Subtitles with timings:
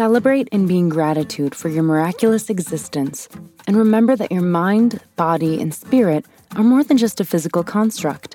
[0.00, 3.28] Celebrate in being gratitude for your miraculous existence
[3.66, 6.24] and remember that your mind, body, and spirit
[6.56, 8.34] are more than just a physical construct.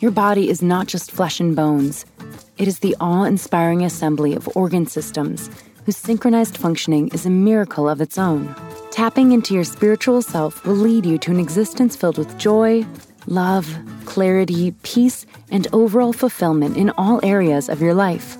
[0.00, 2.06] Your body is not just flesh and bones,
[2.56, 5.50] it is the awe inspiring assembly of organ systems
[5.84, 8.56] whose synchronized functioning is a miracle of its own.
[8.90, 12.86] Tapping into your spiritual self will lead you to an existence filled with joy,
[13.26, 13.68] love,
[14.06, 18.38] clarity, peace, and overall fulfillment in all areas of your life.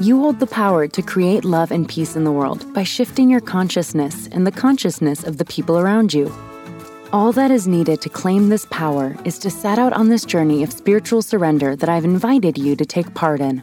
[0.00, 3.40] You hold the power to create love and peace in the world by shifting your
[3.40, 6.34] consciousness and the consciousness of the people around you.
[7.12, 10.64] All that is needed to claim this power is to set out on this journey
[10.64, 13.62] of spiritual surrender that I've invited you to take part in.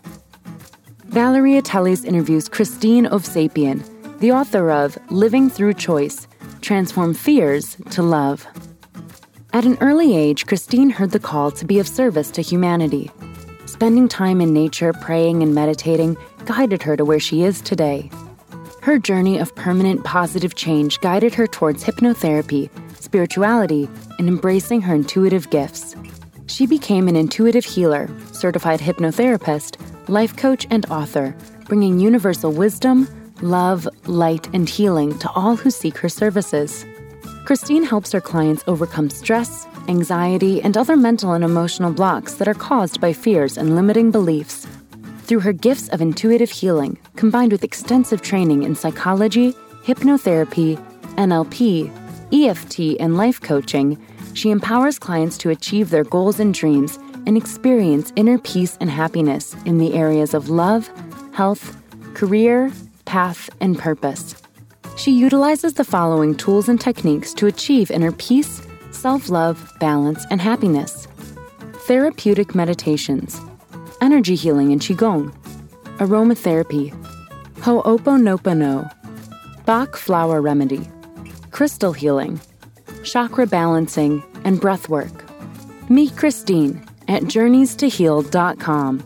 [1.07, 3.83] Valeria Teles interviews Kristine Ovsepian,
[4.19, 6.27] the author of Living Through Choice
[6.61, 8.47] Transform Fears to Love.
[9.51, 13.11] At an early age, Kristine heard the call to be of service to humanity.
[13.71, 18.11] Spending time in nature, praying, and meditating guided her to where she is today.
[18.81, 23.87] Her journey of permanent positive change guided her towards hypnotherapy, spirituality,
[24.19, 25.95] and embracing her intuitive gifts.
[26.47, 29.77] She became an intuitive healer, certified hypnotherapist,
[30.09, 31.33] life coach, and author,
[31.63, 33.07] bringing universal wisdom,
[33.41, 36.85] love, light, and healing to all who seek her services.
[37.45, 42.53] Kristine helps her clients overcome stress, anxiety, and other mental and emotional blocks that are
[42.53, 44.67] caused by fears and limiting beliefs.
[45.23, 49.53] Through her gifts of intuitive healing, combined with extensive training in psychology,
[49.83, 50.77] hypnotherapy,
[51.15, 51.89] NLP,
[52.33, 53.97] EFT, and life coaching,
[54.33, 59.55] she empowers clients to achieve their goals and dreams and experience inner peace and happiness
[59.65, 60.89] in the areas of love,
[61.33, 61.77] health,
[62.13, 62.71] career,
[63.05, 64.35] path, and purpose.
[64.97, 68.61] She utilizes the following tools and techniques to achieve inner peace,
[69.01, 71.07] self love, balance, and happiness
[71.87, 73.41] therapeutic meditations,
[73.99, 75.33] energy healing and Qigong,
[75.97, 76.91] aromatherapy,
[77.55, 78.89] Ho'oponopono,
[79.65, 80.87] Bach flower remedy,
[81.49, 82.39] crystal healing,
[83.03, 85.25] chakra balancing, and breath work.
[85.89, 89.03] Meet Kristine at journeystoheal.com.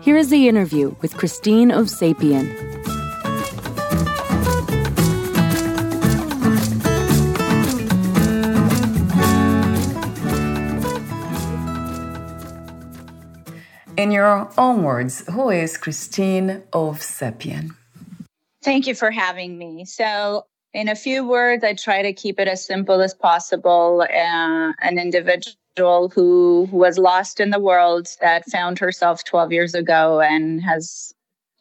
[0.00, 2.71] Here is the interview with Kristine Ovsepian.
[14.02, 17.76] In your own words, who is Kristine of Ovsepian?
[18.60, 19.84] Thank you for having me.
[19.84, 24.02] So, in a few words, I try to keep it as simple as possible.
[24.02, 30.20] Uh, an individual who was lost in the world that found herself 12 years ago
[30.20, 31.14] and has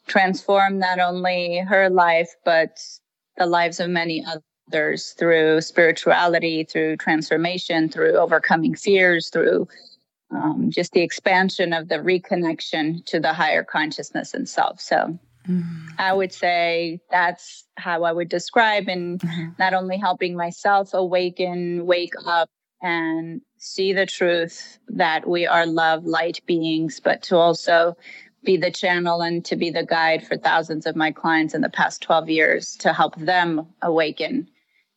[0.08, 2.79] transformed not only her life, but
[3.38, 9.68] the lives of many others through spirituality, through transformation, through overcoming fears, through
[10.31, 14.79] um, just the expansion of the reconnection to the higher consciousness and self.
[14.79, 15.87] So mm-hmm.
[15.97, 19.49] I would say that's how I would describe and mm-hmm.
[19.59, 22.49] not only helping myself awaken, wake up,
[22.81, 27.95] and see the truth that we are love, light beings, but to also
[28.43, 31.69] be the channel and to be the guide for thousands of my clients in the
[31.69, 34.49] past 12 years to help them awaken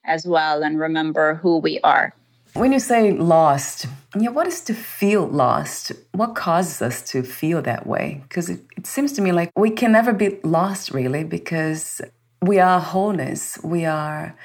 [0.07, 2.15] as well and remember who we are.
[2.55, 3.87] When you say lost,
[4.17, 5.91] yeah, what is to feel lost?
[6.13, 8.21] What causes us to feel that way?
[8.23, 12.01] Because it, it seems to me like we can never be lost, really, because
[12.41, 13.59] we are wholeness.
[13.65, 14.37] We are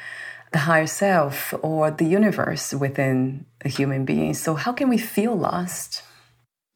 [0.51, 4.33] the higher self or the universe within a human being.
[4.33, 6.01] So, how can we feel lost?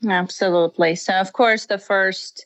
[0.07, 0.93] Absolutely.
[0.93, 2.45] So, of course, the first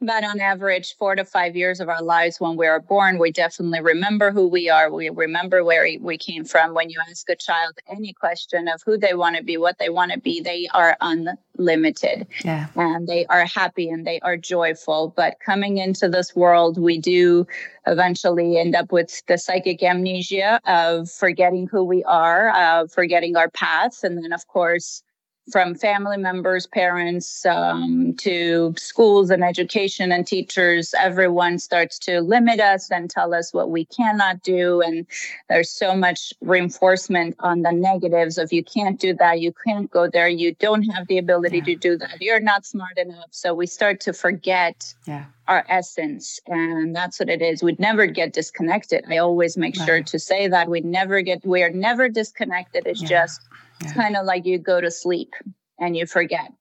[0.00, 3.32] but on average, four to five years of our lives when we are born, we
[3.32, 4.92] definitely remember who we are.
[4.92, 6.74] We remember where we came from.
[6.74, 9.88] When you ask a child any question of who they want to be, what they
[9.88, 12.26] want to be, they are unlimited.
[12.44, 12.66] Yeah.
[12.76, 15.14] And they are happy and they are joyful.
[15.16, 17.46] But coming into this world, we do
[17.86, 23.48] eventually end up with the psychic amnesia of forgetting who we are, uh, forgetting our
[23.48, 24.04] paths.
[24.04, 25.02] And then, of course,
[25.50, 32.58] from family members, parents, um, to schools and education and teachers, everyone starts to limit
[32.58, 34.80] us and tell us what we cannot do.
[34.80, 35.06] And
[35.48, 40.08] there's so much reinforcement on the negatives of you can't do that, you can't go
[40.08, 41.64] there, you don't have the ability yeah.
[41.64, 43.28] to do that, you're not smart enough.
[43.30, 45.26] So we start to forget yeah.
[45.46, 46.40] our essence.
[46.48, 47.62] And that's what it is.
[47.62, 49.04] We'd never get disconnected.
[49.08, 49.86] I always make right.
[49.86, 52.86] sure to say that we never get, we are never disconnected.
[52.86, 53.08] It's yeah.
[53.08, 53.42] just
[53.80, 55.34] it's kind of like you go to sleep
[55.78, 56.52] and you forget.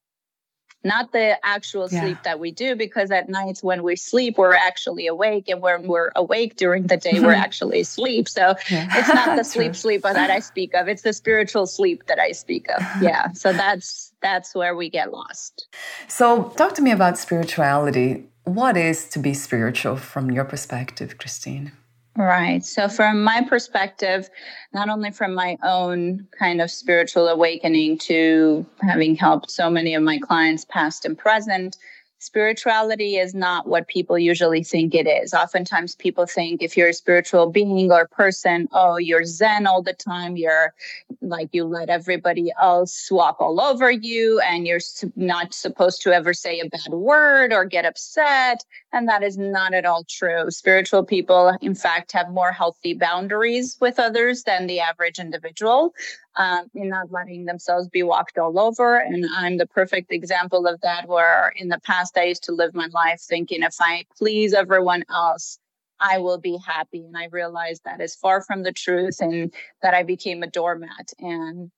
[0.86, 2.02] Not the actual yeah.
[2.02, 5.50] sleep that we do, because at nights when we sleep, we're actually awake.
[5.50, 8.30] And when we're awake during the day, we're actually asleep.
[8.30, 8.88] So yeah.
[8.94, 10.88] it's not the sleep sleep that I speak of.
[10.88, 12.84] It's the spiritual sleep that I speak of.
[13.02, 13.32] Yeah.
[13.32, 15.68] So that's that's where we get lost.
[16.08, 18.30] So talk to me about spirituality.
[18.44, 21.72] What is to be spiritual from your perspective, Kristine?
[22.18, 22.64] Right.
[22.64, 24.30] So, from my perspective,
[24.74, 30.02] not only from my own kind of spiritual awakening to having helped so many of
[30.02, 31.78] my clients, past and present,
[32.20, 35.34] spirituality is not what people usually think it is.
[35.34, 39.94] Oftentimes, people think if you're a spiritual being or person, oh, you're Zen all the
[39.94, 40.38] time.
[40.38, 40.74] You're
[41.22, 44.80] like you let everybody else walk all over you, and you're
[45.16, 48.64] not supposed to ever say a bad word or get upset.
[48.94, 50.50] And that is not at all true.
[50.52, 55.94] Spiritual people, in fact, have more healthy boundaries with others than the average individual
[56.38, 58.98] um, in not letting themselves be walked all over.
[58.98, 62.74] And I'm the perfect example of that, where in the past I used to live
[62.74, 65.58] my life thinking if I please everyone else,
[66.00, 67.06] I will be happy.
[67.06, 71.14] And I realized that is far from the truth and that I became a doormat.
[71.20, 71.72] And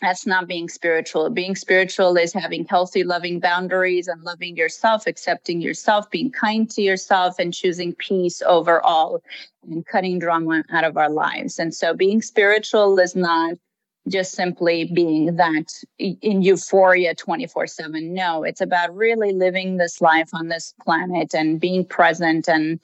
[0.00, 1.28] that's not being spiritual.
[1.30, 6.82] Being spiritual is having healthy, loving boundaries and loving yourself, accepting yourself, being kind to
[6.82, 9.22] yourself, and choosing peace overall
[9.68, 11.58] and cutting drama out of our lives.
[11.58, 13.56] And so being spiritual is not
[14.10, 18.12] just simply being that in euphoria 24 7.
[18.12, 22.80] No, it's about really living this life on this planet and being present and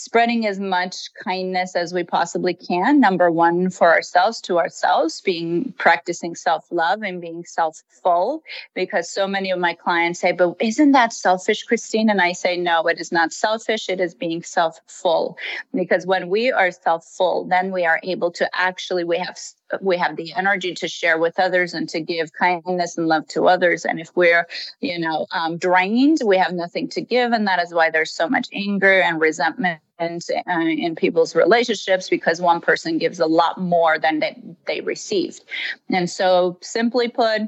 [0.00, 3.00] spreading as much kindness as we possibly can.
[3.00, 8.42] Number one for ourselves to ourselves being practicing self-love and being self-full
[8.74, 12.10] because so many of my clients say but isn't that selfish kristine?
[12.10, 13.90] And i say no it is not selfish.
[13.90, 15.36] It is being self-full.
[15.74, 19.36] Because when we are self-full then we are able to actually we have
[19.80, 23.48] we have the energy to share with others and to give kindness and love to
[23.48, 23.84] others.
[23.84, 24.46] And if we're,
[24.80, 27.32] you know, um, drained, we have nothing to give.
[27.32, 30.06] And that is why there's so much anger and resentment uh,
[30.46, 35.44] in people's relationships because one person gives a lot more than they, they received.
[35.90, 37.42] And so, simply put,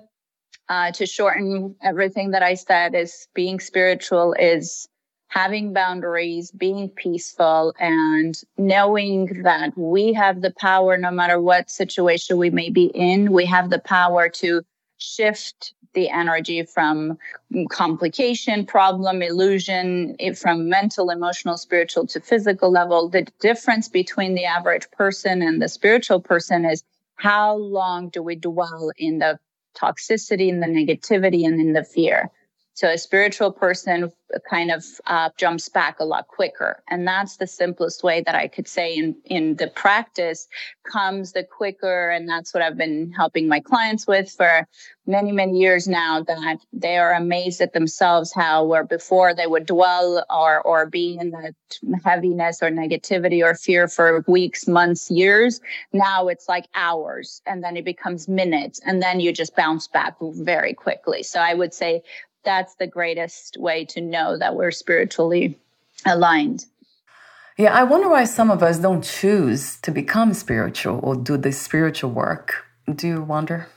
[0.68, 4.88] uh, to shorten everything that I said, is being spiritual is
[5.32, 12.36] having boundaries, being peaceful, and knowing that we have the power, no matter what situation
[12.36, 14.62] we may be in, we have the power to
[14.98, 17.16] shift the energy from
[17.70, 23.08] complication, problem, illusion, from mental, emotional, spiritual to physical level.
[23.08, 26.84] The difference between the average person and the spiritual person is
[27.14, 29.38] how long do we dwell in the
[29.74, 32.30] toxicity, in the negativity, and in the fear.
[32.74, 34.10] So a spiritual person
[34.48, 36.82] kind of uh, jumps back a lot quicker.
[36.88, 40.48] And that's the simplest way that I could say in, in the practice
[40.90, 42.08] comes the quicker.
[42.08, 44.66] And that's what I've been helping my clients with for
[45.06, 49.66] many, many years now that they are amazed at themselves how where before they would
[49.66, 51.54] dwell or, or be in that
[52.04, 55.60] heaviness or negativity or fear for weeks, months, years.
[55.92, 60.14] Now it's like hours and then it becomes minutes and then you just bounce back
[60.20, 61.22] very quickly.
[61.22, 62.02] So I would say
[62.44, 65.58] that's the greatest way to know that we're spiritually
[66.04, 66.66] aligned.
[67.58, 71.52] Yeah, I wonder why some of us don't choose to become spiritual or do the
[71.52, 72.64] spiritual work.
[72.92, 73.68] Do you wonder?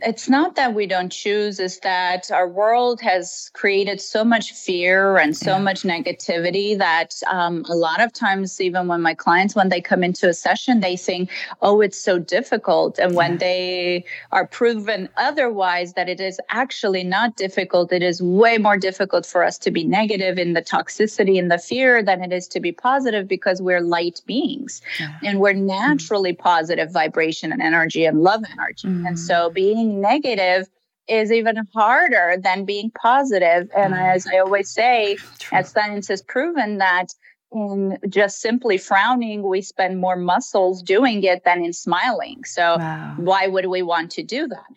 [0.00, 5.16] It's not that we don't choose it's that our world has created so much fear
[5.18, 5.58] and so yeah.
[5.58, 10.04] much negativity that um, a lot of times even when my clients when they come
[10.04, 11.30] into a session they think
[11.62, 13.38] oh it's so difficult and when yeah.
[13.38, 19.26] they are proven otherwise that it is actually not difficult it is way more difficult
[19.26, 22.60] for us to be negative in the toxicity and the fear than it is to
[22.60, 25.08] be positive because we're light beings yeah.
[25.24, 26.42] and we're naturally mm-hmm.
[26.42, 29.06] positive vibration and energy and love energy mm-hmm.
[29.06, 30.68] and so being being negative
[31.08, 33.70] is even harder than being positive.
[33.76, 34.14] And mm.
[34.14, 35.58] as I always say, True.
[35.58, 37.14] as science has proven that
[37.50, 42.44] in just simply frowning, we spend more muscles doing it than in smiling.
[42.44, 43.14] So wow.
[43.16, 44.74] why would we want to do that?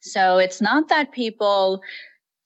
[0.00, 1.82] So it's not that people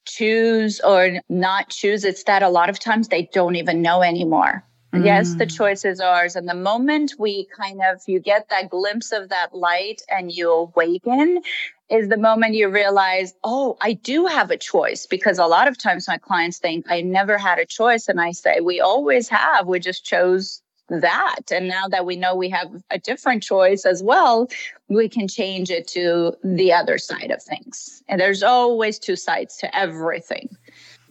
[0.04, 4.64] choose or not choose, it's that a lot of times they don't even know anymore.
[4.92, 5.04] Mm.
[5.04, 5.56] Yes, the mm.
[5.56, 6.36] choice is ours.
[6.36, 10.50] And the moment we kind of, you get that glimpse of that light and you
[10.52, 11.42] awaken,
[11.88, 15.06] is the moment you realize, oh, I do have a choice.
[15.06, 18.08] Because a lot of times my clients think I never had a choice.
[18.08, 19.66] And I say, we always have.
[19.66, 21.50] We just chose that.
[21.50, 24.48] And now that we know we have a different choice as well,
[24.88, 28.02] we can change it to the other side of things.
[28.08, 30.56] And there's always two sides to everything.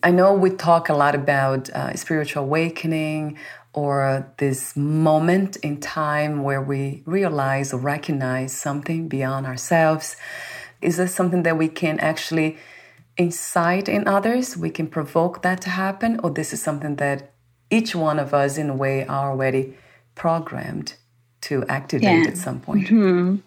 [0.04, 3.38] I know we talk a lot about uh, spiritual awakening
[3.74, 10.16] or this moment in time where we realize or recognize something beyond ourselves.
[10.86, 12.58] Is this something that we can actually
[13.18, 14.56] incite in others?
[14.56, 16.20] We can provoke that to happen?
[16.22, 17.34] Or this is something that
[17.70, 19.76] each one of us, in a way, are already
[20.14, 20.96] programmed
[21.42, 22.28] to activate yeah.
[22.28, 22.88] at some point?
[22.88, 23.38] Mm-hmm.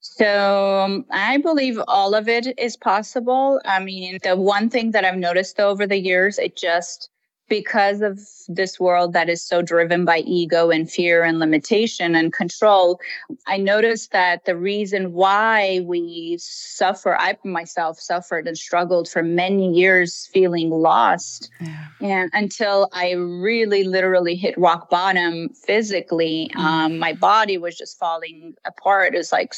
[0.00, 3.60] So um, I believe all of it is possible.
[3.64, 7.08] I mean, the one thing that I've noticed over the years, it just
[7.52, 8.18] because of
[8.48, 12.98] this world that is so driven by ego and fear and limitation and control,
[13.46, 19.70] I noticed that the reason why we suffer, I myself suffered and struggled for many
[19.70, 21.50] years feeling lost.
[21.60, 21.88] Yeah.
[22.00, 26.58] And until I really literally hit rock bottom physically, mm.
[26.58, 29.14] um, my body was just falling apart.
[29.14, 29.52] It was like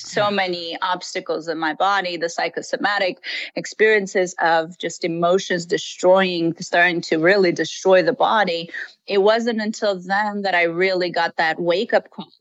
[0.00, 0.34] so mm.
[0.34, 3.18] many obstacles in my body, the psychosomatic
[3.56, 8.70] experiences of just emotions destroying, starting to really destroy the body.
[9.06, 12.32] It wasn't until then that I really got that wake up call.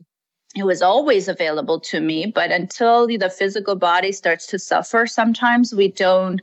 [0.55, 5.73] It was always available to me, but until the physical body starts to suffer, sometimes
[5.73, 6.41] we don't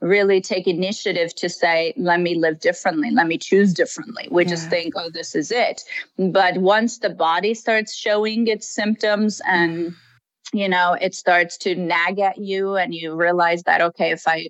[0.00, 4.28] really take initiative to say, let me live differently, let me choose differently.
[4.30, 4.50] We yeah.
[4.50, 5.82] just think, oh, this is it.
[6.18, 9.94] But once the body starts showing its symptoms and
[10.52, 14.48] you know, it starts to nag at you and you realize that, okay, if I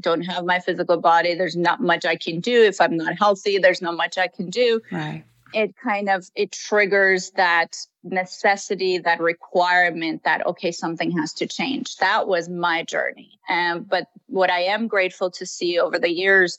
[0.00, 2.64] don't have my physical body, there's not much I can do.
[2.64, 4.80] If I'm not healthy, there's not much I can do.
[4.90, 5.24] Right.
[5.54, 11.96] It kind of it triggers that necessity, that requirement that okay, something has to change.
[11.96, 13.38] That was my journey.
[13.48, 16.58] Um, but what I am grateful to see over the years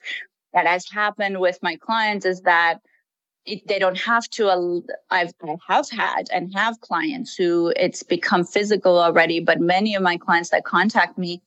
[0.53, 2.79] that has happened with my clients is that
[3.49, 4.83] it, they don't have to.
[5.09, 10.03] I've I have had and have clients who it's become physical already, but many of
[10.03, 11.41] my clients that contact me,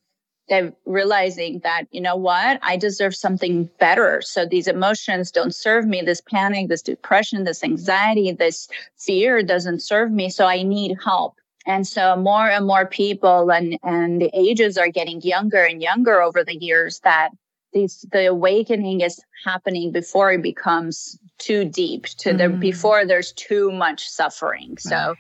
[0.48, 4.20] they're realizing that you know what, I deserve something better.
[4.22, 6.02] So these emotions don't serve me.
[6.02, 8.68] This panic, this depression, this anxiety, this
[8.98, 10.28] fear doesn't serve me.
[10.28, 11.36] So I need help.
[11.64, 16.20] And so more and more people and and the ages are getting younger and younger
[16.20, 17.30] over the years that
[17.72, 22.38] these the awakening is happening before it becomes too deep to mm-hmm.
[22.38, 25.16] the before there's too much suffering so right.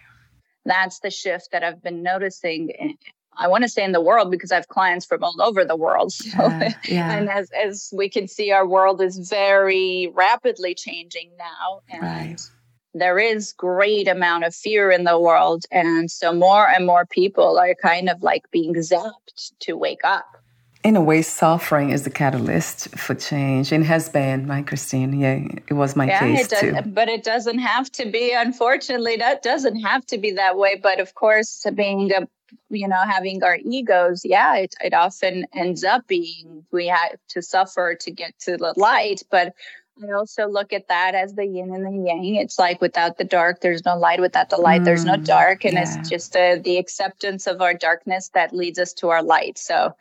[0.64, 2.96] that's the shift that i've been noticing
[3.38, 5.76] i want to say in the world because i have clients from all over the
[5.76, 7.12] world so yeah, yeah.
[7.12, 12.40] and as as we can see our world is very rapidly changing now and right.
[12.94, 17.58] there is great amount of fear in the world and so more and more people
[17.58, 20.41] are kind of like being zapped to wake up
[20.84, 25.18] in a way, suffering is the catalyst for change and has been, right, Kristine?
[25.18, 26.76] Yeah, it was my yeah, case does, too.
[26.86, 30.80] But it doesn't have to be, unfortunately, that doesn't have to be that way.
[30.82, 32.28] But of course, being a
[32.68, 37.40] you know having our egos yeah it, it often ends up being we have to
[37.40, 39.54] suffer to get to the light but
[40.02, 42.36] I also look at that as the yin and the yang.
[42.36, 44.20] It's like without the dark, there's no light.
[44.20, 45.64] Without the light, mm, there's no mm, dark.
[45.64, 45.82] And yeah.
[45.82, 49.58] it's just the, the acceptance of our darkness that leads us to our light.
[49.58, 49.94] So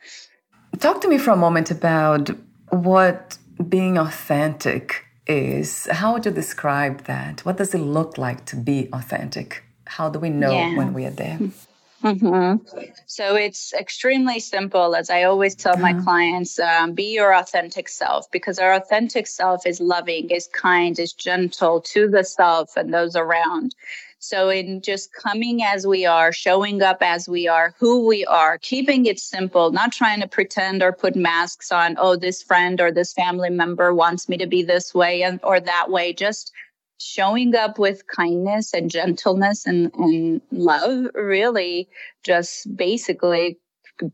[0.82, 2.28] Talk to me for a moment about
[2.70, 5.86] what being authentic is.
[5.86, 7.38] How would you describe that?
[7.46, 9.62] What does it look like to be authentic?
[9.86, 10.76] How do we know yeah.
[10.76, 11.38] when we are there?
[12.02, 12.64] Mm-hmm.
[13.06, 14.96] So it's extremely simple.
[14.96, 19.66] As I always tell my clients, um, be your authentic self because our authentic self
[19.66, 23.74] is loving, is kind, is gentle to the self and those around.
[24.18, 28.56] So, in just coming as we are, showing up as we are, who we are,
[28.58, 32.92] keeping it simple, not trying to pretend or put masks on, oh, this friend or
[32.92, 36.52] this family member wants me to be this way and, or that way, just
[37.00, 41.88] showing up with kindness and gentleness and, and love really
[42.22, 43.58] just basically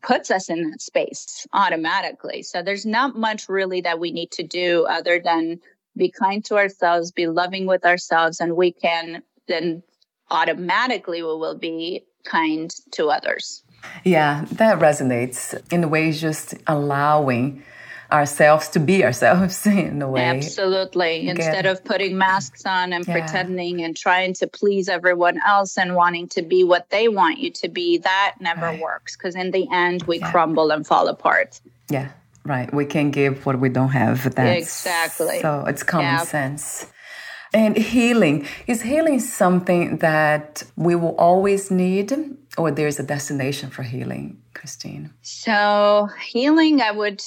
[0.02, 2.42] puts us in that space automatically.
[2.42, 5.60] So there's not much really that we need to do other than
[5.96, 9.82] be kind to ourselves, be loving with ourselves, and we can then
[10.30, 13.62] automatically we will be kind to others.
[14.04, 17.62] Yeah, that resonates in a way, just allowing
[18.10, 20.24] ourselves to be ourselves in a way.
[20.24, 21.28] Absolutely.
[21.28, 23.12] Instead of putting masks on and yeah.
[23.14, 27.50] pretending and trying to please everyone else and wanting to be what they want you
[27.50, 28.80] to be, that never right.
[28.80, 30.30] works because in the end we yeah.
[30.30, 31.60] crumble and fall apart.
[31.90, 32.10] Yeah,
[32.44, 32.72] right.
[32.72, 34.34] We can give what we don't have.
[34.34, 35.40] That's, exactly.
[35.40, 36.18] So it's common yeah.
[36.18, 36.86] sense.
[37.54, 42.12] And healing is healing something that we will always need,
[42.58, 45.12] or there's a destination for healing, Kristine?
[45.22, 47.22] So, healing, I would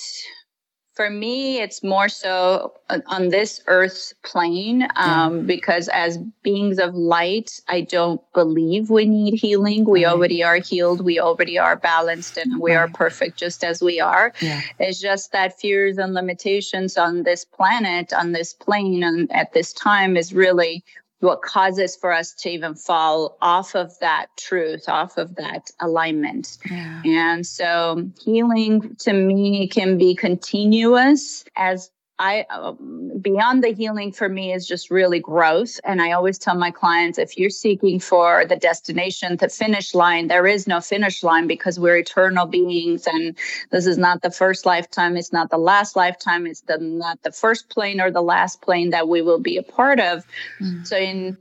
[0.94, 2.74] for me, it's more so
[3.08, 9.36] on this earth's plane um, because as beings of light, I don't believe we need
[9.36, 9.86] healing.
[9.86, 10.12] We right.
[10.12, 11.00] already are healed.
[11.02, 12.82] We already are balanced and we right.
[12.82, 14.34] are perfect just as we are.
[14.42, 14.62] Yeah.
[14.80, 19.72] It's just that fears and limitations on this planet, on this plane, and at this
[19.72, 20.84] time is really
[21.22, 26.58] what causes for us to even fall off of that truth, off of that alignment.
[26.70, 27.02] Yeah.
[27.06, 34.30] And so healing to me can be continuous as I um, beyond the healing for
[34.30, 35.80] me is just really growth.
[35.84, 40.28] And I always tell my clients if you're seeking for the destination, the finish line,
[40.28, 43.36] there is no finish line because we're eternal beings, and
[43.72, 45.18] this is not the first lifetime.
[45.18, 46.46] It's not the last lifetime.
[46.46, 49.64] It's the not the first plane or the last plane that we will be a
[49.64, 50.24] part of.
[50.60, 50.86] Mm.
[50.86, 51.38] So in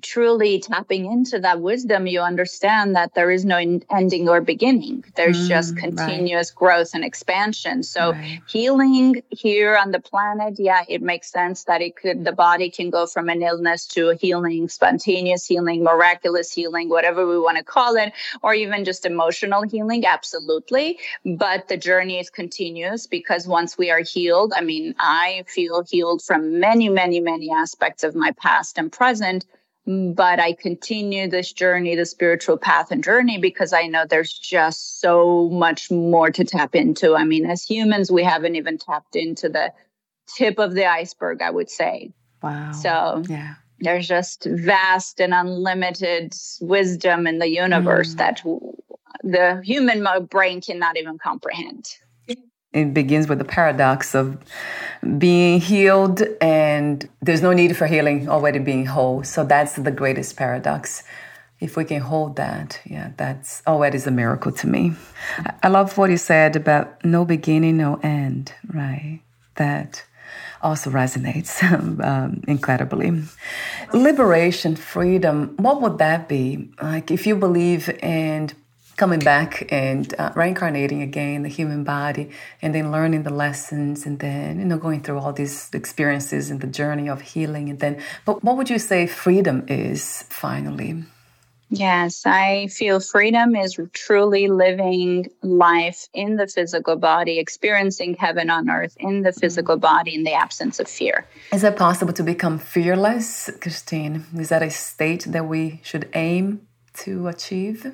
[0.00, 3.58] truly tapping into that wisdom, you understand that there is no
[3.90, 5.04] ending or beginning.
[5.16, 6.56] There's mm, just continuous right.
[6.56, 7.82] growth and expansion.
[7.82, 8.40] So right.
[8.48, 12.90] healing here on the planet, yeah, it makes sense that it could, the body can
[12.90, 17.64] go from an illness to a healing, spontaneous healing, miraculous healing, whatever we want to
[17.64, 20.06] call it, or even just emotional healing.
[20.06, 20.98] Absolutely.
[21.24, 26.22] But the journey is continuous because once we are healed, I mean, I feel healed
[26.22, 29.44] from many, many, many aspects of my past and present
[29.86, 35.00] but I continue this journey, the spiritual path and journey, because I know there's just
[35.00, 37.16] so much more to tap into.
[37.16, 39.72] I mean, as humans, we haven't even tapped into the
[40.36, 42.12] tip of the iceberg, I would say.
[42.42, 42.72] Wow.
[42.72, 43.54] So, yeah.
[43.80, 48.18] There's just vast and unlimited wisdom in the universe mm.
[48.18, 48.40] that
[49.24, 51.88] the human brain cannot even comprehend
[52.72, 54.38] it begins with the paradox of
[55.18, 59.22] being healed and there's no need for healing already being whole.
[59.24, 61.02] So that's the greatest paradox.
[61.60, 64.94] If we can hold that yeah that's already is a miracle to me.
[65.62, 69.20] I love what you said about no beginning no end right?
[69.56, 70.04] That
[70.60, 71.62] also resonates
[72.04, 73.22] um, incredibly.
[73.92, 76.70] Liberation freedom what would that be?
[76.82, 78.50] Like if you believe in
[79.02, 82.30] coming back and uh, reincarnating again the human body
[82.62, 86.60] and then learning the lessons and then you know going through all these experiences and
[86.60, 91.02] the journey of healing and then but what would you say freedom is finally
[91.74, 98.68] Yes, I feel freedom is truly living life in the physical body, experiencing heaven on
[98.68, 101.26] earth in the physical body in the absence of fear.
[101.50, 104.24] Is it possible to become fearless, Kristine?
[104.38, 106.68] Is that a state that we should aim
[107.04, 107.90] to achieve?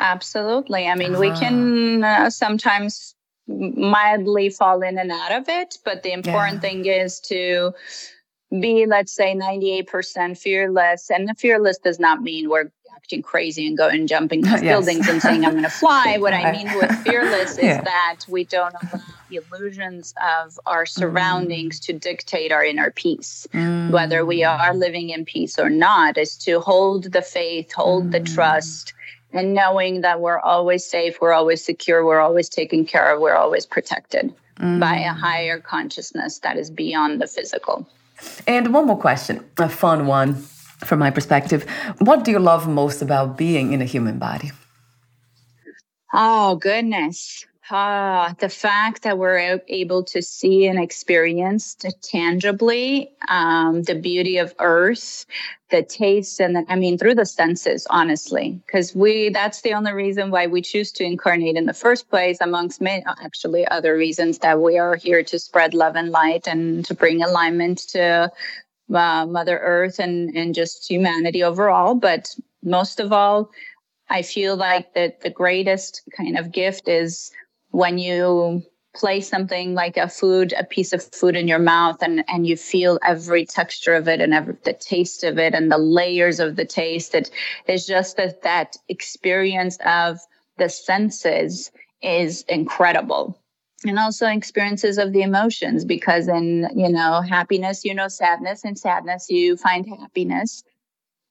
[0.00, 0.86] Absolutely.
[0.86, 1.20] I mean, uh-huh.
[1.20, 3.14] we can uh, sometimes
[3.48, 6.68] mildly fall in and out of it, but the important yeah.
[6.68, 7.72] thing is to
[8.50, 11.10] be, let's say, 98% fearless.
[11.10, 14.62] And the fearless does not mean we're acting crazy and going jumping off yes.
[14.62, 16.16] buildings and saying, I'm going to fly.
[16.20, 17.82] what I mean with fearless is yeah.
[17.82, 21.84] that we don't allow the illusions of our surroundings mm.
[21.84, 23.46] to dictate our inner peace.
[23.52, 23.90] Mm.
[23.90, 28.12] Whether we are living in peace or not, is to hold the faith, hold mm.
[28.12, 28.94] the trust
[29.32, 33.36] and knowing that we're always safe, we're always secure, we're always taken care of, we're
[33.36, 34.80] always protected mm.
[34.80, 37.86] by a higher consciousness that is beyond the physical.
[38.46, 41.68] And one more question, a fun one from my perspective.
[41.98, 44.52] What do you love most about being in a human body?
[46.12, 47.46] Oh, goodness.
[47.70, 54.54] Ah, the fact that we're able to see and experience tangibly um, the beauty of
[54.58, 55.26] Earth,
[55.70, 59.92] the taste, and the, I mean through the senses, honestly, because we that's the only
[59.92, 64.38] reason why we choose to incarnate in the first place, amongst many actually other reasons
[64.38, 68.32] that we are here to spread love and light and to bring alignment to
[68.94, 71.94] uh, Mother Earth and and just humanity overall.
[71.94, 73.50] But most of all,
[74.08, 77.30] I feel like that the greatest kind of gift is
[77.70, 78.62] when you
[78.94, 82.56] place something like a food, a piece of food in your mouth and, and you
[82.56, 86.56] feel every texture of it and every, the taste of it and the layers of
[86.56, 87.14] the taste.
[87.14, 87.30] It
[87.68, 90.18] is just that that experience of
[90.56, 91.70] the senses
[92.02, 93.38] is incredible.
[93.86, 98.76] And also experiences of the emotions because in, you know, happiness, you know, sadness and
[98.76, 100.64] sadness, you find happiness.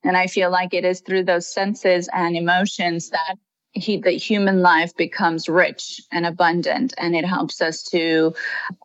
[0.03, 3.35] And I feel like it is through those senses and emotions that
[3.77, 8.33] he, the human life becomes rich and abundant and it helps us to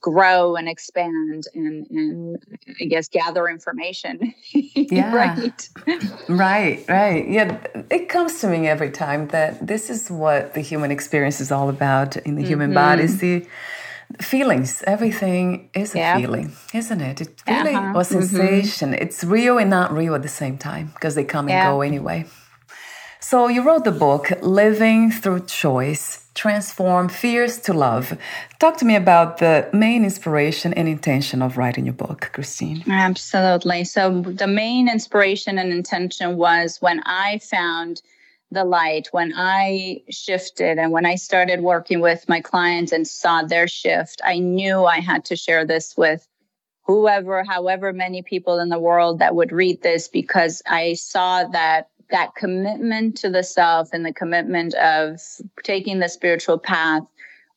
[0.01, 2.39] grow and expand and, and
[2.81, 5.69] i guess gather information yeah right
[6.29, 7.59] right right yeah
[7.91, 11.69] it comes to me every time that this is what the human experience is all
[11.69, 12.49] about in the mm-hmm.
[12.49, 13.47] human body is the
[14.21, 17.99] feelings everything is a feeling isn't it it really uh-huh.
[17.99, 18.21] a mm-hmm.
[18.21, 19.03] sensation mm-hmm.
[19.03, 21.67] it's real and not real at the same time because they come yeah.
[21.67, 22.27] and go anyway
[23.33, 28.13] so you wrote the book living through choice transform fears to love.
[28.59, 32.87] Talk to me about the main inspiration and intention of writing your book kristine.
[32.87, 33.85] Absolutely.
[33.85, 38.03] So the main inspiration and intention was when i found
[38.51, 43.43] the light when I shifted and when I started working with my clients and saw
[43.45, 46.29] their shift, I knew I had to share this with
[46.83, 51.89] whoever, however many people in the world that would read this because I saw that
[52.13, 55.21] that commitment to the self and the commitment of
[55.65, 57.03] taking the spiritual path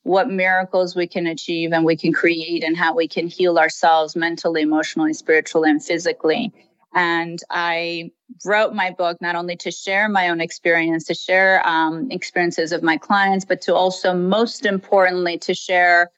[0.06, 4.15] what miracles we can achieve and we can create and how we can heal ourselves
[4.15, 6.54] mentally emotionally spiritually and physically.
[6.94, 8.12] And I
[8.46, 12.84] wrote my book not only to share my own experience, to share um, experiences of
[12.84, 16.12] my clients, but to also, most importantly, to share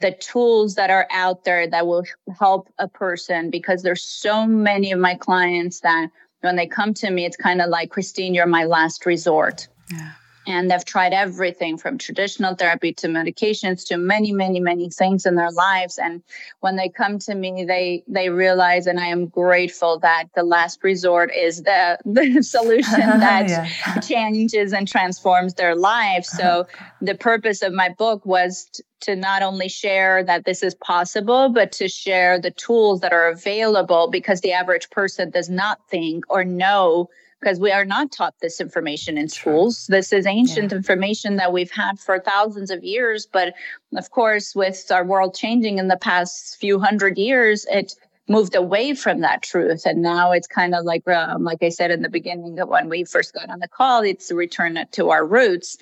[0.00, 2.04] the tools that are out there that will
[2.38, 6.08] help a person because there's so many of my clients that
[6.46, 9.68] when they come to me, it's kind of like, Kristine, you're my last resort.
[9.92, 10.12] Yeah
[10.46, 15.34] and they've tried everything from traditional therapy to medications to many many many things in
[15.34, 16.22] their lives and
[16.60, 20.82] when they come to me they they realize and i am grateful that the last
[20.82, 24.00] resort is the the solution that yeah.
[24.00, 26.66] changes and transforms their lives so
[27.00, 31.50] the purpose of my book was t- to not only share that this is possible,
[31.50, 36.24] but to share the tools that are available because the average person does not think
[36.28, 37.08] or know
[37.40, 39.86] because we are not taught this information in schools.
[39.88, 40.76] This is ancient yeah.
[40.76, 43.26] information that we've had for thousands of years.
[43.30, 43.54] But
[43.94, 47.94] of course, with our world changing in the past few hundred years, it
[48.28, 49.82] moved away from that truth.
[49.84, 53.04] And now it's kind of like, um, like I said in the beginning, when we
[53.04, 55.76] first got on the call, it's return to our roots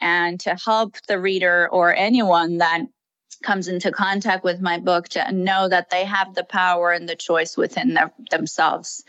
[0.00, 2.82] and to help the reader or anyone that
[3.42, 7.16] comes into contact with my book to know that they have the power and the
[7.16, 9.04] choice within their, themselves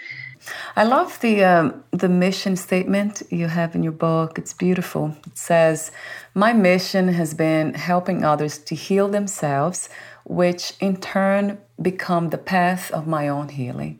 [0.76, 4.38] I love the um, the mission statement you have in your book.
[4.38, 5.16] It's beautiful.
[5.28, 5.92] It says,
[6.34, 9.90] "My mission has been helping others to heal themselves,
[10.24, 14.00] which in turn become the path of my own healing."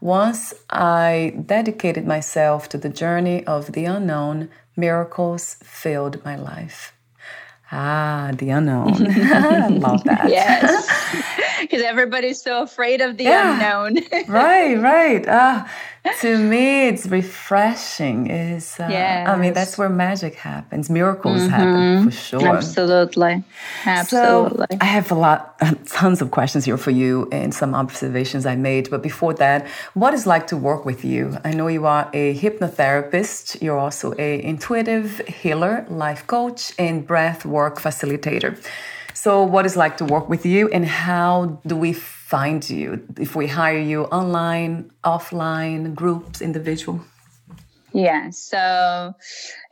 [0.00, 6.92] Once I dedicated myself to the journey of the unknown, miracles filled my life.
[7.70, 9.06] Ah, the unknown.
[9.06, 10.28] I love that.
[10.30, 10.88] Yes.
[11.60, 13.52] Because everybody's so afraid of the yeah.
[13.52, 13.98] unknown.
[14.28, 15.24] right, right.
[15.28, 15.68] Ah,
[16.20, 18.30] to me, it's refreshing.
[18.30, 19.28] Is uh, yes.
[19.28, 20.90] I mean, that's where magic happens.
[20.90, 21.50] Miracles mm-hmm.
[21.50, 22.56] happen for sure.
[22.56, 23.44] Absolutely,
[23.84, 24.66] absolutely.
[24.70, 28.56] So I have a lot, tons of questions here for you and some observations I
[28.56, 28.90] made.
[28.90, 31.36] But before that, what is like to work with you?
[31.44, 33.62] I know you are a hypnotherapist.
[33.62, 38.56] You're also a intuitive healer, life coach, and breath work facilitator.
[39.20, 43.34] So, what is like to work with you, and how do we find you if
[43.34, 47.00] we hire you online, offline, groups, individual?
[47.92, 49.16] Yeah, so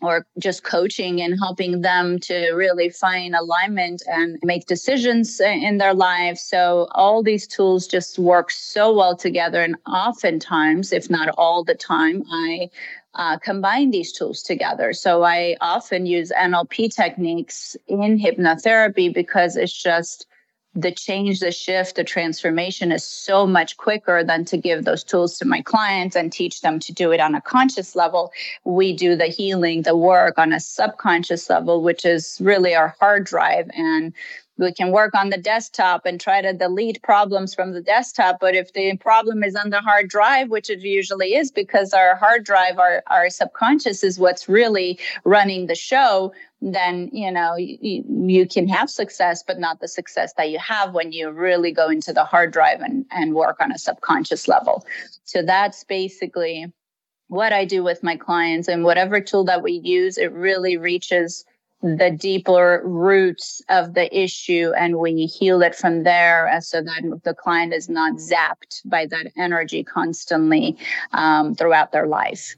[0.00, 5.94] or just coaching and helping them to really find alignment and make decisions in their
[5.94, 6.40] lives.
[6.40, 9.60] So all these tools just work so well together.
[9.60, 12.70] And oftentimes, if not all the time, I
[13.14, 14.92] uh, combine these tools together.
[14.92, 20.27] So I often use NLP techniques in hypnotherapy because it's just
[20.80, 25.36] the change, the shift, the transformation is so much quicker than to give those tools
[25.38, 28.30] to my clients and teach them to do it on a conscious level.
[28.64, 33.24] We do the healing, the work on a subconscious level, which is really our hard
[33.24, 33.68] drive.
[33.74, 34.12] And
[34.58, 38.54] we can work on the desktop and try to delete problems from the desktop but
[38.54, 42.44] if the problem is on the hard drive which it usually is because our hard
[42.44, 48.46] drive our, our subconscious is what's really running the show then you know you, you
[48.46, 52.12] can have success but not the success that you have when you really go into
[52.12, 54.84] the hard drive and, and work on a subconscious level.
[55.24, 56.66] So that's basically
[57.28, 61.44] what i do with my clients and whatever tool that we use it really reaches
[61.82, 67.20] the deeper roots of the issue and we heal it from there uh, so that
[67.22, 70.76] the client is not zapped by that energy constantly
[71.12, 72.56] um, throughout their life.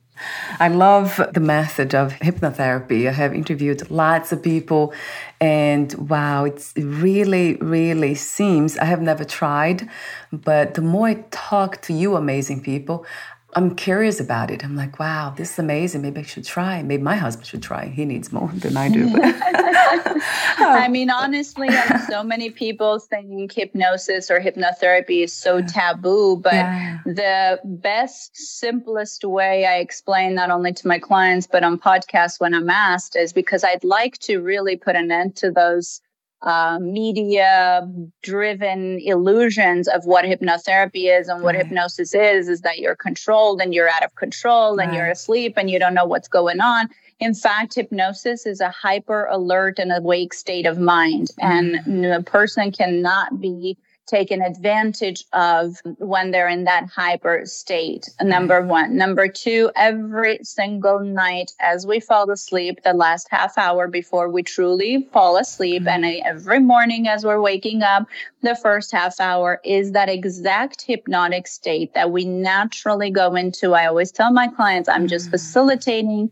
[0.59, 3.09] I love the method of hypnotherapy.
[3.09, 4.93] I have interviewed lots of people,
[5.41, 9.89] and wow, it really, really seems I have never tried,
[10.33, 13.07] but the more I talk to you, amazing people,
[13.55, 14.65] I'm curious about it.
[14.65, 16.03] I'm like, wow, this is amazing.
[16.03, 16.83] Maybe I should try.
[16.83, 17.87] Maybe my husband should try.
[17.89, 19.11] He needs more than I do.
[19.23, 21.69] I mean, honestly,
[22.09, 26.99] so many people think hypnosis or hypnotherapy is so taboo, but yeah.
[27.05, 32.55] the best, simplest way I explain not only to my clients, but on podcasts when
[32.55, 36.01] I'm asked is because I'd like to really put an end to those
[36.43, 37.87] uh, media
[38.23, 41.67] driven illusions of what hypnotherapy is and what right.
[41.67, 44.87] hypnosis is is that you're controlled and you're out of control right.
[44.87, 48.71] and you're asleep and you don't know what's going on in fact hypnosis is a
[48.71, 51.91] hyper alert and awake state of mind mm-hmm.
[51.91, 53.77] and a person cannot be
[54.11, 58.09] taken advantage of when they're in that hyper state.
[58.21, 58.97] Number one.
[58.97, 64.43] Number two, every single night as we fall asleep, the last half hour before we
[64.43, 66.05] truly fall asleep, mm-hmm.
[66.05, 68.07] and every morning as we're waking up,
[68.43, 73.75] the first half hour is that exact hypnotic state that we naturally go into.
[73.75, 75.33] I always tell my clients, I'm just mm-hmm.
[75.33, 76.31] facilitating,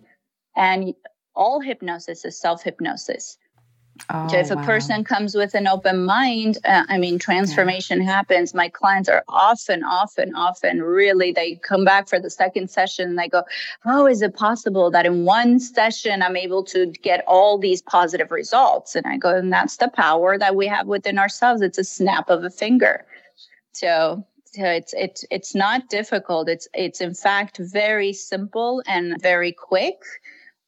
[0.56, 0.94] and
[1.34, 3.38] all hypnosis is self hypnosis.
[4.10, 8.12] Oh, so if a person comes with an open mind, uh, I mean, transformation yeah.
[8.12, 8.54] happens.
[8.54, 13.18] My clients are often, often, often really, they come back for the second session and
[13.18, 13.42] they go,
[13.80, 18.30] How is it possible that in one session I'm able to get all these positive
[18.30, 18.94] results?
[18.94, 21.60] And I go, And that's the power that we have within ourselves.
[21.60, 23.04] It's a snap of a finger.
[23.72, 26.48] So so it's it's it's not difficult.
[26.48, 30.00] It's it's in fact very simple and very quick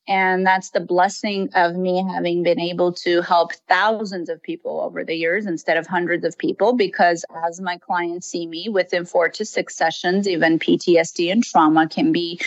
[0.09, 5.05] and that's the blessing of me having been able to help thousands of people over
[5.05, 6.73] the years instead of hundreds of people.
[6.73, 11.89] Because as my clients see me within four to six sessions, even PTSD and trauma
[11.89, 12.41] can be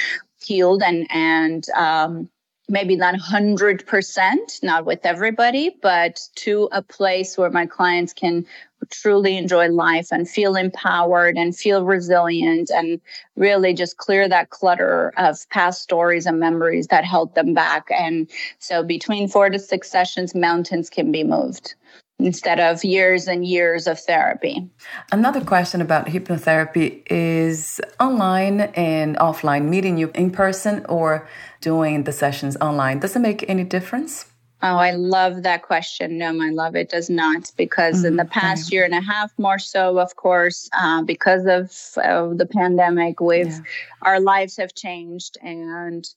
[0.44, 2.30] healed and, and, um,
[2.69, 8.45] maybe not 100%, not with everybody, but to a place where my clients can
[8.89, 12.99] truly enjoy life and feel empowered and feel resilient and
[13.36, 17.88] really just clear that clutter of past stories and memories that held them back.
[17.91, 21.76] And so between four to six sessions, mountains can be moved
[22.19, 24.69] instead of years and years of therapy.
[25.12, 31.28] Another question about hypnotherapy is online and offline, meeting you in person or
[31.62, 32.99] doing the sessions online.
[32.99, 34.26] Does it make any difference?
[34.62, 36.17] Oh, I love that question.
[36.17, 37.52] No, my love, it does not.
[37.58, 38.06] Because mm-hmm.
[38.06, 41.69] in the past year and a half, more so, of course, uh, because of
[42.02, 43.60] uh, the pandemic, we've yeah.
[44.04, 45.38] our lives have changed.
[45.41, 46.08] And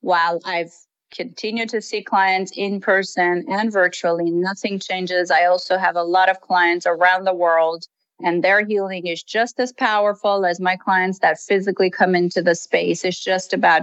[0.00, 0.72] while I've
[1.10, 5.30] continued to see clients in person and virtually, nothing changes.
[5.30, 7.86] I also have a lot of clients around the world
[8.22, 12.54] and their healing is just as powerful as my clients that physically come into the
[12.54, 13.04] space.
[13.04, 13.82] It's just about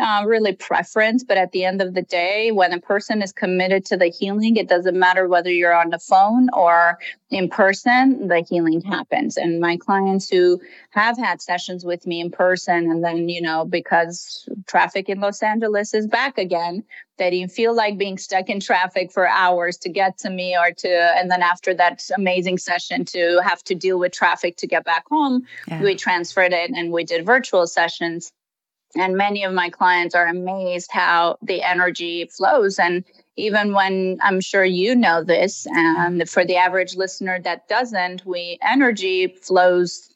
[0.00, 1.22] uh, really preference.
[1.22, 4.56] But at the end of the day, when a person is committed to the healing,
[4.56, 6.98] it doesn't matter whether you're on the phone or
[7.30, 9.36] in person, the healing happens.
[9.36, 10.60] And my clients who
[10.94, 15.42] have had sessions with me in person, and then, you know, because traffic in Los
[15.42, 16.84] Angeles is back again,
[17.18, 20.70] they didn't feel like being stuck in traffic for hours to get to me or
[20.70, 24.84] to, and then after that amazing session to have to deal with traffic to get
[24.84, 25.82] back home, yeah.
[25.82, 28.32] we transferred it and we did virtual sessions
[28.96, 33.04] and many of my clients are amazed how the energy flows and
[33.36, 38.56] even when i'm sure you know this and for the average listener that doesn't we
[38.62, 40.13] energy flows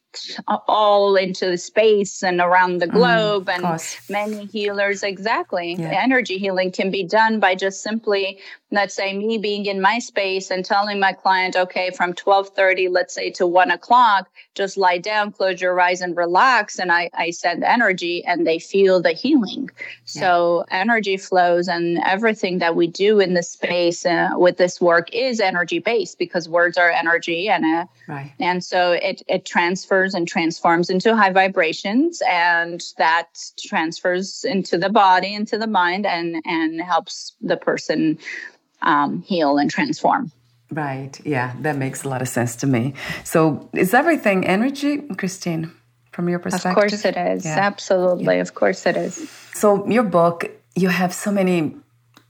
[0.67, 6.01] all into the space and around the mm, globe mm, and many healers exactly yeah.
[6.01, 8.39] energy healing can be done by just simply
[8.71, 13.13] let's say me being in my space and telling my client okay from 12.30 let's
[13.13, 17.31] say to 1 o'clock just lie down close your eyes and relax and i, I
[17.31, 19.69] send energy and they feel the healing
[20.13, 20.21] yeah.
[20.21, 25.13] so energy flows and everything that we do in the space uh, with this work
[25.13, 28.31] is energy based because words are energy and uh, right.
[28.39, 33.27] and so it, it transfers and transforms into high vibrations and that
[33.59, 38.17] transfers into the body into the mind and and helps the person
[38.81, 40.31] um, heal and transform.
[40.71, 41.19] Right.
[41.25, 42.93] Yeah, that makes a lot of sense to me.
[43.23, 45.71] So, is everything energy, Kristine,
[46.11, 46.71] from your perspective?
[46.71, 47.45] Of course it is.
[47.45, 47.57] Yeah.
[47.59, 48.35] Absolutely.
[48.35, 48.41] Yeah.
[48.41, 49.29] Of course it is.
[49.53, 51.75] So, your book, you have so many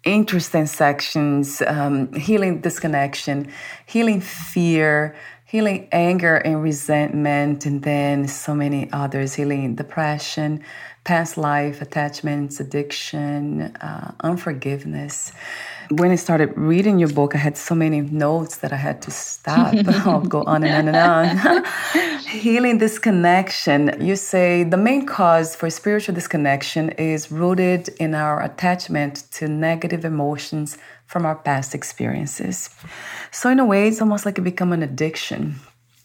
[0.06, 3.52] interesting sections um, healing disconnection,
[3.86, 10.64] healing fear, healing anger and resentment, and then so many others healing depression,
[11.04, 15.34] past life, attachments, addiction, uh, unforgiveness
[15.92, 19.12] when I started reading your book, I had so many notes that I had to
[19.12, 19.74] stop.
[20.06, 21.66] I'll go on and on and on.
[22.28, 23.96] Healing disconnection.
[24.00, 30.06] You say the main cause for spiritual disconnection is rooted in our attachment to negative
[30.06, 32.70] emotions from our past experiences.
[33.32, 35.56] So, in a way, it's almost like it become an addiction.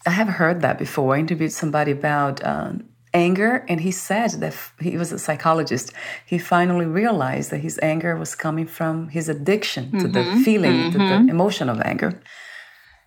[0.07, 1.15] I have heard that before.
[1.15, 5.93] I interviewed somebody about um, anger and he said that he was a psychologist
[6.25, 10.11] he finally realized that his anger was coming from his addiction to mm-hmm.
[10.11, 10.91] the feeling mm-hmm.
[10.91, 11.29] to the mm-hmm.
[11.29, 12.11] emotion of anger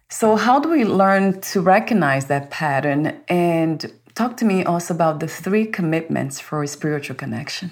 [0.08, 5.20] so how do we learn to recognize that pattern and talk to me also about
[5.20, 7.70] the three commitments for a spiritual connection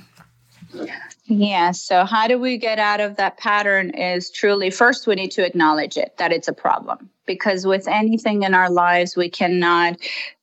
[1.28, 1.72] yeah.
[1.72, 3.90] So, how do we get out of that pattern?
[3.90, 7.10] Is truly first, we need to acknowledge it that it's a problem.
[7.26, 9.96] Because with anything in our lives, we cannot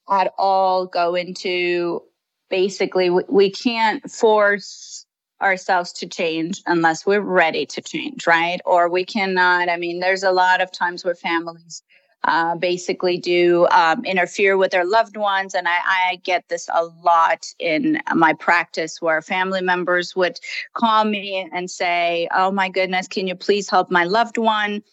[0.10, 2.02] at all go into
[2.50, 5.06] basically we, can't force
[5.42, 10.24] ourselves to change unless we're ready to change right or we cannot i mean there's
[10.24, 11.84] a lot of times where families
[12.26, 15.54] uh, basically do um, interfere with their loved ones.
[15.54, 20.40] And I, I, get this a lot in my practice where family members would
[20.74, 24.84] call me and say, Oh my goodness, can you please help my loved one?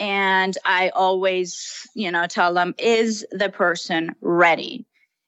[0.00, 4.86] And I always, you know, tell them, is the person ready?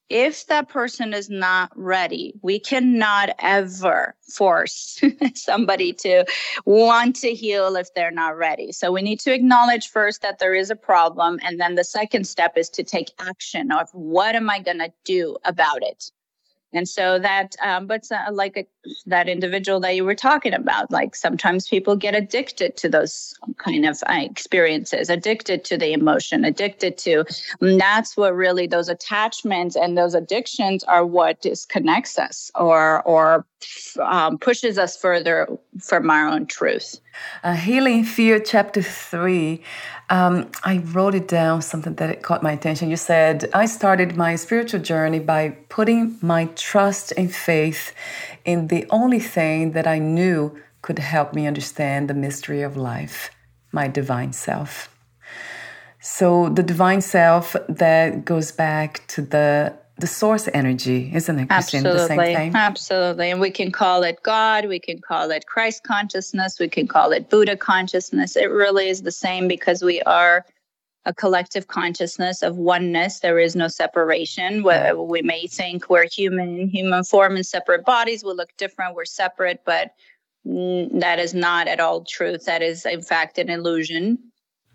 [0.08, 5.00] If that person is not ready, we cannot ever force
[5.34, 6.24] somebody to
[6.64, 8.72] want to heal if they're not ready.
[8.72, 11.38] So we need to acknowledge first that there is a problem.
[11.44, 14.92] And then the second step is to take action of what am I going to
[15.04, 16.10] do about it?
[16.72, 18.66] And so that um, but uh, like a,
[19.06, 23.86] that individual that you were talking about like sometimes people get addicted to those kind
[23.86, 27.24] of uh, experiences addicted to the emotion addicted to
[27.60, 33.46] that's what really those attachments and those addictions are what disconnects us or or
[34.00, 35.48] um, pushes us further
[35.80, 37.00] from our own truth
[37.42, 39.62] uh, healing fear chapter 3
[40.10, 42.90] um, I wrote it down, something that caught my attention.
[42.90, 47.94] You said, I started my spiritual journey by putting my trust and faith
[48.44, 53.30] in the only thing that I knew could help me understand the mystery of life
[53.72, 54.88] my divine self.
[56.00, 61.84] So, the divine self that goes back to the the source energy, isn't it, Kristine?
[61.86, 62.50] Absolutely.
[62.54, 63.30] Absolutely.
[63.30, 67.12] And we can call it God, we can call it Christ consciousness, we can call
[67.12, 68.36] it Buddha consciousness.
[68.36, 70.44] It really is the same because we are
[71.06, 73.20] a collective consciousness of oneness.
[73.20, 74.62] There is no separation.
[74.62, 78.94] Where we may think we're human in human form and separate bodies will look different.
[78.94, 79.94] We're separate, but
[80.44, 82.44] that is not at all truth.
[82.46, 84.18] That is, in fact, an illusion.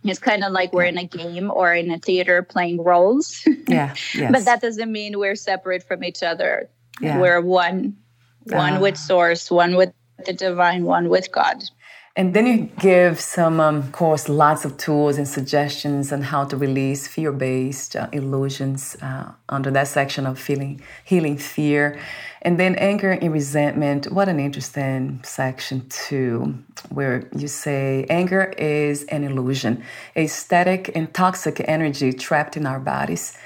[0.05, 3.45] It's kind of like we're in a game or in a theater playing roles.
[3.67, 3.95] Yeah.
[4.13, 4.31] Yes.
[4.31, 6.69] but that doesn't mean we're separate from each other.
[7.01, 7.19] Yeah.
[7.19, 7.97] We're one,
[8.43, 9.91] one uh, with source, one with
[10.23, 11.63] the divine, one with God.
[12.17, 16.45] And then you give some, um, of course, lots of tools and suggestions on how
[16.45, 21.99] to release fear-based uh, illusions uh, under that section of feeling, healing fear.
[22.41, 24.09] And then anger and resentment.
[24.13, 26.57] What an interesting section too,
[26.89, 29.83] where you say anger is an illusion,
[30.15, 33.37] a static and toxic energy trapped in our bodies.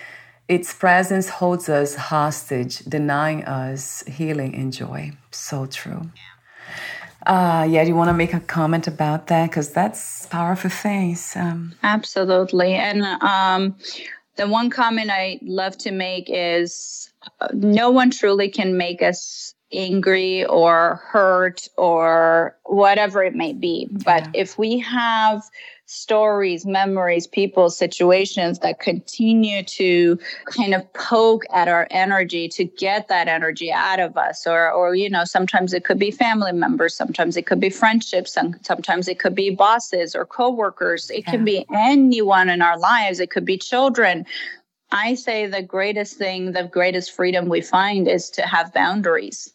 [0.48, 5.14] Its presence holds us hostage, denying us healing and joy.
[5.32, 6.12] So true.
[7.26, 9.50] Uh, yeah, do you want to make a comment about that?
[9.50, 11.36] Because that's powerful things.
[11.36, 12.74] Um, Absolutely.
[12.74, 13.76] And um,
[14.38, 19.54] the one comment I love to make is uh, no one truly can make us
[19.72, 23.88] angry or hurt or whatever it may be.
[23.92, 24.42] But yeah.
[24.42, 25.44] if we have
[25.90, 33.08] stories, memories, people, situations that continue to kind of poke at our energy to get
[33.08, 34.46] that energy out of us.
[34.46, 38.38] Or, or you know, sometimes it could be family members, sometimes it could be friendships,
[38.38, 41.10] and sometimes it could be bosses or coworkers.
[41.10, 41.32] It yeah.
[41.32, 43.20] can be anyone in our lives.
[43.20, 44.28] It could be children.
[44.92, 49.54] I say the greatest thing, the greatest freedom we find is to have boundaries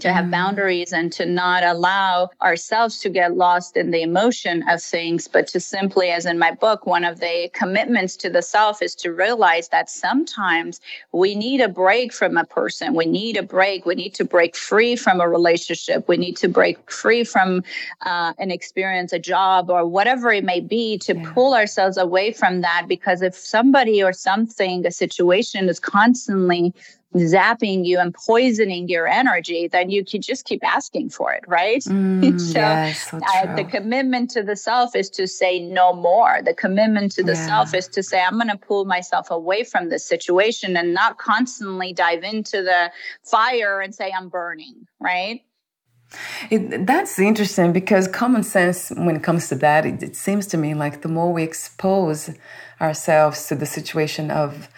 [0.00, 0.30] to have mm.
[0.30, 5.46] boundaries and to not allow ourselves to get lost in the emotion of things, but
[5.48, 9.12] to simply, as in my book, one of the commitments to the self is to
[9.12, 10.80] realize that sometimes
[11.12, 12.94] we need a break from a person.
[12.94, 13.86] We need a break.
[13.86, 16.08] We need to break free from a relationship.
[16.08, 17.62] We need to break free from
[18.02, 21.32] uh, an experience, a job, or whatever it may be to yeah.
[21.32, 22.86] pull ourselves away from that.
[22.88, 26.72] Because if somebody or something, a situation is constantly
[27.14, 31.82] zapping you and poisoning your energy, then you can just keep asking for it, right?
[31.84, 36.40] Mm, so, yes, so uh, the commitment to the self is to say no more.
[36.44, 37.46] The commitment to the yeah.
[37.46, 41.18] self is to say, I'm going to pull myself away from this situation and not
[41.18, 42.92] constantly dive into the
[43.22, 45.42] fire and say, I'm burning, right?
[46.50, 50.56] It, that's interesting because common sense, when it comes to that, it, it seems to
[50.56, 52.30] me like the more we expose
[52.80, 54.68] ourselves to the situation of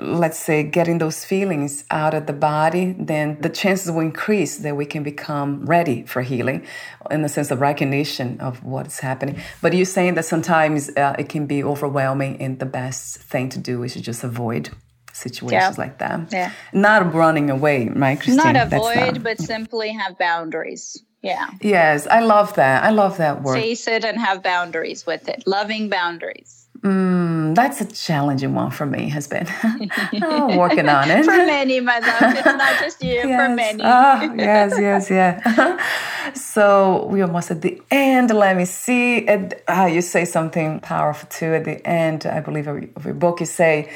[0.00, 4.76] let's say, getting those feelings out of the body, then the chances will increase that
[4.76, 6.66] we can become ready for healing
[7.10, 9.40] in the sense of recognition of what's happening.
[9.60, 13.58] But you're saying that sometimes uh, it can be overwhelming, and the best thing to
[13.58, 14.70] do is to just avoid
[15.12, 15.74] situations yeah.
[15.76, 16.32] like that.
[16.32, 16.52] Yeah.
[16.72, 18.36] Not running away, right, Kristine?
[18.36, 21.02] Not avoid, not, but simply have boundaries.
[21.22, 21.50] Yeah.
[21.60, 22.84] Yes, I love that.
[22.84, 23.54] I love that word.
[23.54, 25.42] Face it and have boundaries with it.
[25.46, 26.57] Loving boundaries.
[26.82, 29.46] Mm, that's a challenging one for me, has been.
[30.22, 31.24] oh, working on it.
[31.24, 32.36] for many, my love.
[32.36, 33.24] It's not just you, yes.
[33.24, 33.82] for many.
[33.82, 36.32] oh, yes, yes, yeah.
[36.34, 38.30] so we almost at the end.
[38.30, 39.26] Let me see.
[39.26, 43.40] At, uh, you say something powerful too at the end, I believe, of your book.
[43.40, 43.90] You say,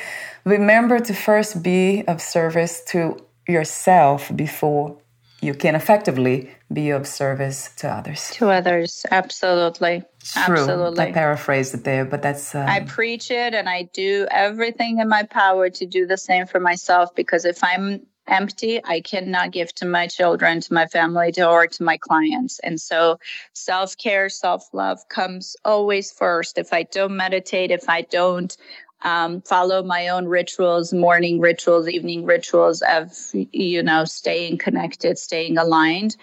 [0.44, 3.16] remember to first be of service to
[3.46, 4.96] yourself before
[5.42, 8.30] you can effectively be of service to others.
[8.34, 10.04] To others, absolutely.
[10.22, 10.56] True.
[10.56, 11.04] Absolutely.
[11.06, 12.54] I paraphrased it there, but that's.
[12.54, 12.68] Um...
[12.68, 16.60] I preach it and I do everything in my power to do the same for
[16.60, 21.48] myself because if I'm empty, I cannot give to my children, to my family, to,
[21.48, 22.60] or to my clients.
[22.60, 23.18] And so
[23.52, 26.56] self care, self love comes always first.
[26.56, 28.56] If I don't meditate, if I don't
[29.04, 35.58] um, follow my own rituals, morning rituals, evening rituals of, you know, staying connected, staying
[35.58, 36.16] aligned,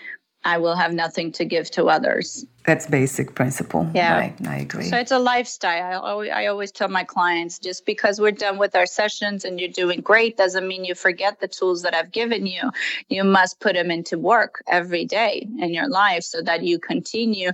[0.45, 2.45] I will have nothing to give to others.
[2.65, 3.89] That's basic principle.
[3.93, 4.85] Yeah, I, I agree.
[4.85, 6.01] So it's a lifestyle.
[6.01, 9.59] I always, I always tell my clients just because we're done with our sessions and
[9.59, 12.71] you're doing great doesn't mean you forget the tools that I've given you.
[13.09, 17.51] You must put them into work every day in your life so that you continue.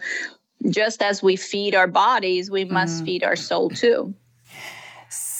[0.70, 3.06] Just as we feed our bodies, we must mm.
[3.06, 4.14] feed our soul too.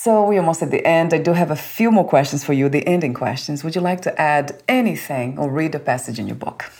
[0.06, 1.12] So we're almost at the end.
[1.12, 3.64] I do have a few more questions for you, the ending questions.
[3.64, 6.70] Would you like to add anything or read a passage in your book?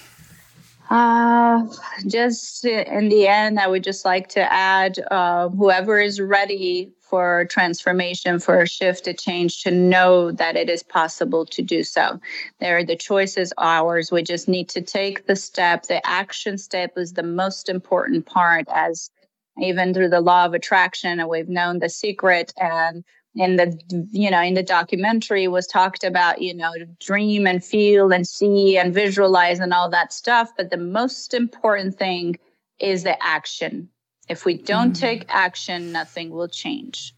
[0.91, 1.65] Uh,
[2.07, 7.47] just in the end, I would just like to add uh, whoever is ready for
[7.51, 12.21] transformation, for a shift, a change, to know that it is possible to do so.
[12.61, 14.13] There, are the choice is ours.
[14.13, 15.89] We just need to take the step.
[15.89, 19.11] The action step is the most important part as
[19.59, 23.05] even through the law of attraction and we've known the secret and
[23.37, 23.79] in the
[24.11, 28.79] you know in the documentary was talked about you know dream and feel and see
[28.79, 30.51] and visualize and all that stuff.
[30.57, 32.39] But the most important thing
[32.79, 33.89] is the action.
[34.29, 35.01] If we don't mm.
[35.01, 37.15] take action nothing will change.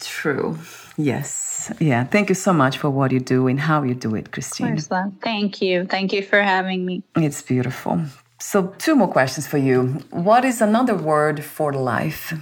[0.00, 0.56] True.
[0.96, 1.72] Yes.
[1.80, 2.04] Yeah.
[2.04, 4.78] Thank you so much for what you do and how you do it kristine.
[5.22, 5.86] thank you.
[5.86, 7.02] Thank you for having me.
[7.16, 8.02] It's beautiful.
[8.40, 10.04] So, two more questions for you.
[10.10, 12.32] What is another word for life?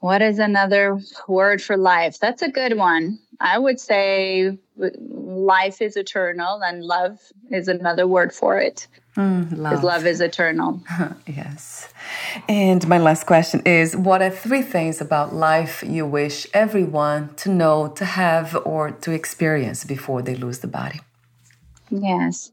[0.00, 2.18] What is another word for life?
[2.20, 3.18] That's a good one.
[3.40, 7.20] I would say life is eternal, and love
[7.50, 8.86] is another word for it.
[9.16, 9.82] Mm, love.
[9.82, 10.80] love is eternal.
[11.26, 11.88] yes.
[12.48, 17.50] And my last question is What are three things about life you wish everyone to
[17.50, 21.00] know, to have, or to experience before they lose the body?
[21.90, 22.52] Yes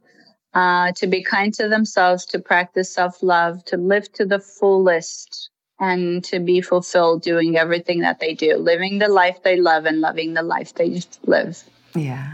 [0.56, 5.50] uh, to be kind to themselves, to practice self love, to live to the fullest,
[5.80, 10.02] and to be fulfilled doing everything that they do, living the life they love and
[10.02, 11.64] loving the life they just live.
[11.94, 12.34] Yeah.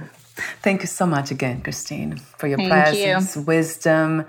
[0.61, 3.41] Thank you so much again, Kristine, for your Thank presence, you.
[3.41, 4.25] wisdom.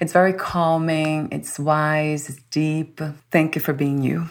[0.00, 3.00] It's very calming, it's wise, it's deep.
[3.30, 4.28] Thank you for being you.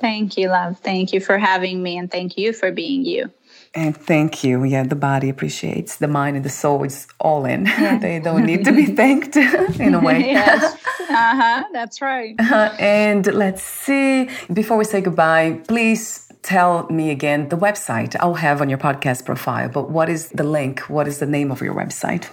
[0.00, 0.78] Thank you, love.
[0.80, 3.30] Thank you for having me, and thank you for being you.
[3.76, 4.62] And thank you.
[4.64, 5.96] Yeah, the body appreciates.
[5.96, 7.66] The mind and the soul is all in.
[7.84, 7.98] Yeah.
[7.98, 9.34] they don't need to be thanked
[9.80, 10.20] in a way.
[10.20, 10.62] yes.
[11.10, 11.64] Uh-huh.
[11.72, 12.34] That's right.
[12.38, 14.28] Uh, and let's see.
[14.52, 19.24] Before we say goodbye, please tell me again the website I'll have on your podcast
[19.24, 19.68] profile.
[19.68, 20.80] But what is the link?
[20.88, 22.28] What is the name of your website?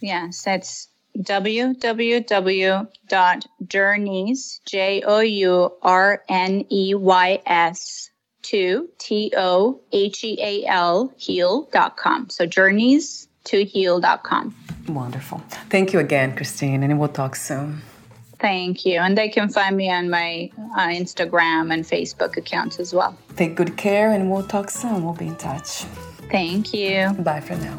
[0.00, 2.88] Yes, that's www.journeys,
[4.66, 8.10] J O U R N E Y S,
[8.48, 12.30] to T O H E A L, heal.com.
[12.30, 14.54] So journeys to heal.com.
[14.88, 15.42] Wonderful.
[15.68, 17.82] Thank you again, Kristine, and we'll talk soon.
[18.40, 19.00] Thank you.
[19.00, 23.18] And they can find me on my uh, Instagram and Facebook accounts as well.
[23.36, 25.04] Take good care, and we'll talk soon.
[25.04, 25.84] We'll be in touch.
[26.30, 27.10] Thank you.
[27.18, 27.78] Bye for now.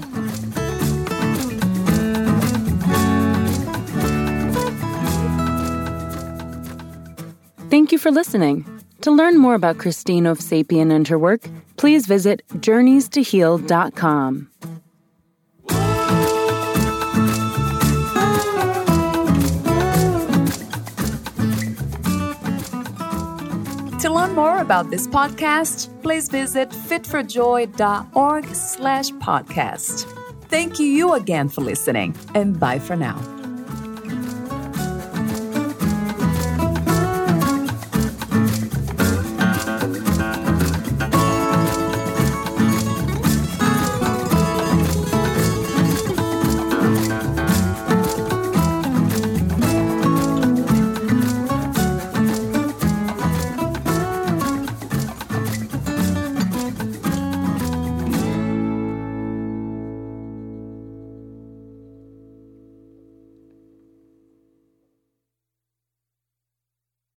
[7.70, 8.79] Thank you for listening.
[9.02, 14.50] To learn more about Kristine Ovsepian and her work, please visit journeystoheal.com.
[24.00, 30.06] To learn more about this podcast, please visit fitforjoy.org slash podcast.
[30.50, 33.39] Thank you again for listening, and bye for now.